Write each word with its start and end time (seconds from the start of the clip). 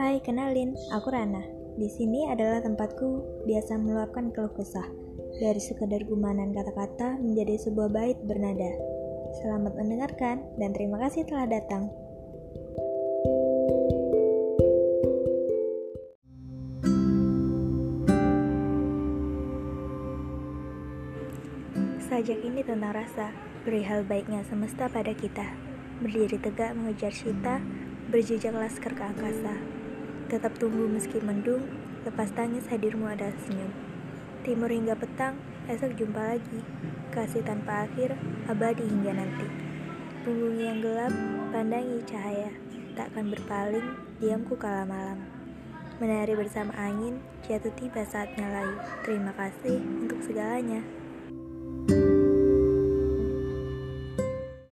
Hai, 0.00 0.16
kenalin, 0.24 0.72
aku 0.96 1.12
Rana. 1.12 1.44
Di 1.76 1.84
sini 1.92 2.24
adalah 2.24 2.64
tempatku 2.64 3.44
biasa 3.44 3.76
meluapkan 3.76 4.32
keluh 4.32 4.48
kesah. 4.56 4.88
Dari 5.36 5.60
sekadar 5.60 6.08
gumanan 6.08 6.56
kata-kata 6.56 7.20
menjadi 7.20 7.68
sebuah 7.68 7.92
bait 7.92 8.16
bernada. 8.24 8.72
Selamat 9.44 9.76
mendengarkan 9.76 10.40
dan 10.56 10.72
terima 10.72 11.04
kasih 11.04 11.28
telah 11.28 11.44
datang. 11.44 11.92
Sajak 22.08 22.40
ini 22.40 22.64
tentang 22.64 22.96
rasa, 22.96 23.36
perihal 23.68 24.08
baiknya 24.08 24.48
semesta 24.48 24.88
pada 24.88 25.12
kita. 25.12 25.44
Berdiri 26.00 26.40
tegak 26.40 26.72
mengejar 26.72 27.12
cita, 27.12 27.60
berjejak 28.08 28.56
laskar 28.56 28.96
ke 28.96 29.04
angkasa. 29.04 29.79
Tetap 30.30 30.62
tumbuh 30.62 30.86
meski 30.86 31.18
mendung, 31.18 31.66
lepas 32.06 32.30
tangis 32.30 32.62
hadirmu 32.70 33.10
adalah 33.10 33.34
senyum. 33.42 33.74
Timur 34.46 34.70
hingga 34.70 34.94
petang, 34.94 35.34
esok 35.66 35.98
jumpa 35.98 36.22
lagi. 36.22 36.62
Kasih 37.10 37.42
tanpa 37.42 37.90
akhir, 37.90 38.14
abadi 38.46 38.86
hingga 38.86 39.10
nanti. 39.10 39.50
Punggungnya 40.22 40.70
yang 40.70 40.86
gelap, 40.86 41.10
pandangi 41.50 41.98
cahaya. 42.06 42.54
Takkan 42.94 43.26
berpaling, 43.26 43.82
diamku 44.22 44.54
kala 44.54 44.86
malam. 44.86 45.18
Menari 45.98 46.38
bersama 46.38 46.70
angin, 46.78 47.18
jatuh 47.50 47.74
tiba 47.74 48.06
saatnya 48.06 48.46
layu. 48.54 48.78
Terima 49.02 49.34
kasih 49.34 49.82
untuk 49.82 50.22
segalanya. 50.22 50.78